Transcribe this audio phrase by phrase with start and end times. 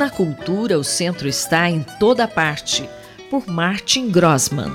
[0.00, 2.88] Na cultura, o centro está em toda parte,
[3.28, 4.72] por Martin Grossman.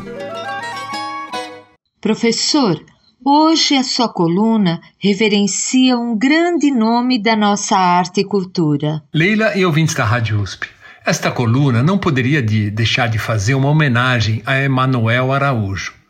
[2.00, 2.80] Professor,
[3.26, 9.02] hoje a sua coluna reverencia um grande nome da nossa arte e cultura.
[9.12, 10.68] Leila e ouvintes da Rádio USP.
[11.04, 16.05] Esta coluna não poderia de deixar de fazer uma homenagem a Emanuel Araújo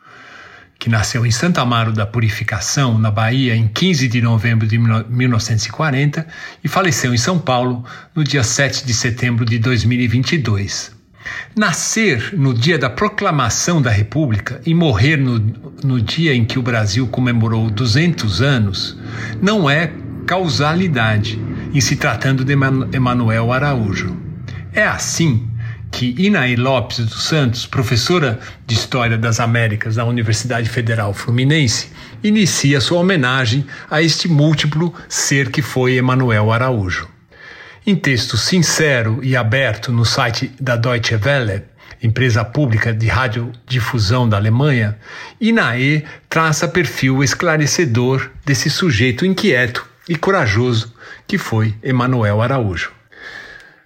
[0.86, 6.24] que nasceu em Santa Amaro da Purificação, na Bahia, em 15 de novembro de 1940
[6.62, 7.84] e faleceu em São Paulo
[8.14, 10.92] no dia 7 de setembro de 2022.
[11.56, 15.40] Nascer no dia da proclamação da República e morrer no,
[15.82, 18.96] no dia em que o Brasil comemorou 200 anos
[19.42, 19.90] não é
[20.24, 21.36] causalidade
[21.74, 24.16] em se tratando de Emanuel Araújo.
[24.72, 25.48] É assim
[25.90, 31.88] que Inaí Lopes dos Santos, professora de História das Américas da Universidade Federal Fluminense,
[32.22, 37.08] inicia sua homenagem a este múltiplo ser que foi Emanuel Araújo.
[37.86, 41.64] Em texto sincero e aberto no site da Deutsche Welle,
[42.02, 44.98] empresa pública de radiodifusão da Alemanha,
[45.40, 50.94] Inaê traça perfil esclarecedor desse sujeito inquieto e corajoso
[51.26, 52.92] que foi Emanuel Araújo.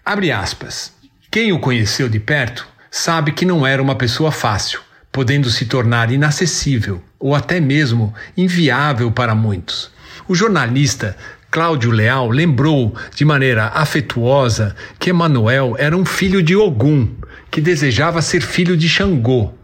[0.04, 0.99] Abre aspas.
[1.32, 4.80] Quem o conheceu de perto sabe que não era uma pessoa fácil,
[5.12, 9.92] podendo se tornar inacessível ou até mesmo inviável para muitos.
[10.26, 11.16] O jornalista
[11.48, 17.08] Cláudio Leal lembrou de maneira afetuosa que Emanuel era um filho de Ogum,
[17.48, 19.54] que desejava ser filho de Xangô,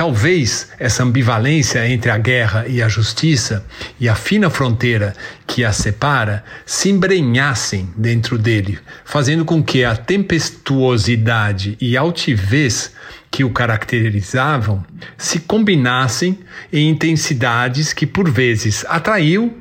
[0.00, 3.66] Talvez essa ambivalência entre a guerra e a justiça
[4.00, 5.14] e a fina fronteira
[5.46, 12.94] que a separa se embrenhassem dentro dele, fazendo com que a tempestuosidade e altivez
[13.30, 14.82] que o caracterizavam
[15.18, 16.38] se combinassem
[16.72, 19.52] em intensidades que por vezes atraíam,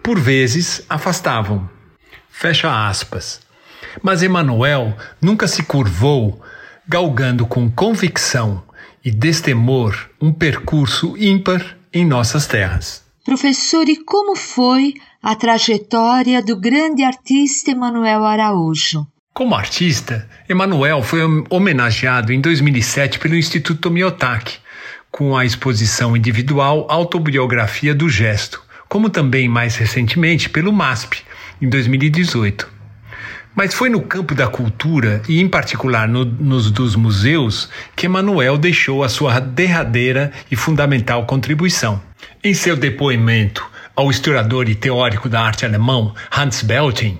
[0.00, 1.68] por vezes afastavam.
[2.30, 3.40] Fecha aspas.
[4.00, 6.40] Mas Emanuel nunca se curvou,
[6.86, 8.67] galgando com convicção
[9.08, 13.02] e destemor um percurso ímpar em nossas terras.
[13.24, 14.92] Professor, e como foi
[15.22, 19.06] a trajetória do grande artista Emanuel Araújo?
[19.32, 24.58] Como artista, Emanuel foi homenageado em 2007 pelo Instituto Tomiotaki,
[25.10, 31.22] com a exposição individual Autobiografia do Gesto, como também mais recentemente pelo MASP,
[31.62, 32.77] em 2018.
[33.58, 38.56] Mas foi no campo da cultura, e em particular no, nos dos museus, que Emanuel
[38.56, 42.00] deixou a sua derradeira e fundamental contribuição.
[42.44, 47.18] Em seu depoimento ao historiador e teórico da arte alemão Hans Belting,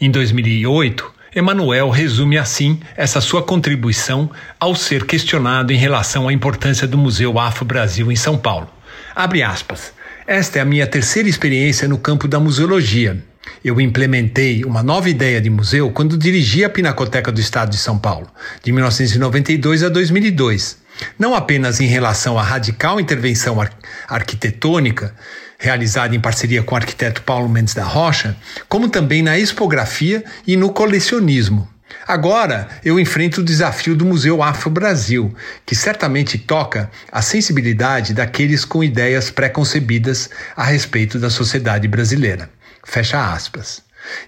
[0.00, 4.30] em 2008, Emanuel resume assim essa sua contribuição
[4.60, 8.70] ao ser questionado em relação à importância do Museu Afro-Brasil em São Paulo.
[9.12, 9.92] Abre aspas.
[10.24, 13.28] Esta é a minha terceira experiência no campo da museologia
[13.64, 17.98] eu implementei uma nova ideia de museu quando dirigi a Pinacoteca do Estado de São
[17.98, 18.28] Paulo,
[18.62, 20.78] de 1992 a 2002.
[21.18, 23.72] Não apenas em relação à radical intervenção ar
[24.08, 25.14] arquitetônica,
[25.58, 28.36] realizada em parceria com o arquiteto Paulo Mendes da Rocha,
[28.68, 31.68] como também na expografia e no colecionismo.
[32.06, 35.34] Agora eu enfrento o desafio do Museu Afro Brasil,
[35.66, 42.50] que certamente toca a sensibilidade daqueles com ideias pré-concebidas a respeito da sociedade brasileira.
[42.84, 43.82] Fecha aspas.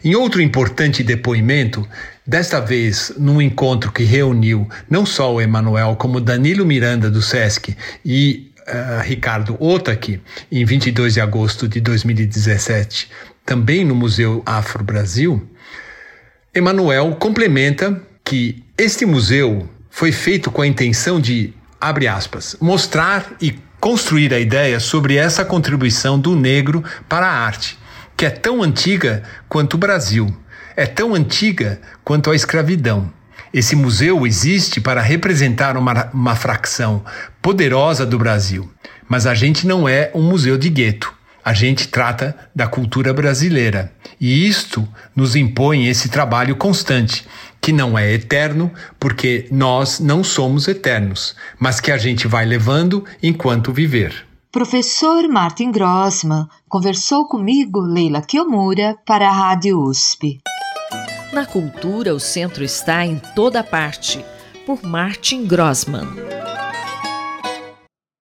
[0.05, 1.87] Em outro importante depoimento,
[2.27, 7.77] desta vez num encontro que reuniu não só o Emanuel, como Danilo Miranda do SESC
[8.05, 10.21] e uh, Ricardo Otaki,
[10.51, 13.09] em 22 de agosto de 2017,
[13.45, 15.49] também no Museu Afro Brasil,
[16.55, 23.59] Emanuel complementa que este museu foi feito com a intenção de, abre aspas, mostrar e
[23.81, 27.79] construir a ideia sobre essa contribuição do negro para a arte
[28.23, 30.33] que é tão antiga quanto o Brasil,
[30.77, 33.13] é tão antiga quanto a escravidão.
[33.53, 37.05] Esse museu existe para representar uma, uma fracção
[37.43, 38.71] poderosa do Brasil,
[39.09, 41.13] mas a gente não é um museu de gueto.
[41.45, 43.93] A gente trata da cultura brasileira.
[44.21, 47.27] E isto nos impõe esse trabalho constante,
[47.61, 48.71] que não é eterno,
[49.01, 54.15] porque nós não somos eternos, mas que a gente vai levando enquanto viver.
[54.53, 60.43] Professor Martin Grossman conversou comigo, Leila Kiomura, para a Rádio USP.
[61.33, 64.23] Na cultura, o centro está em toda parte,
[64.67, 66.32] por Martin Grossman.